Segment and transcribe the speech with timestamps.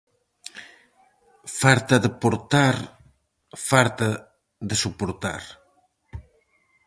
[1.59, 2.75] Farta de portar,
[3.67, 4.07] farta
[4.69, 5.41] de soportar.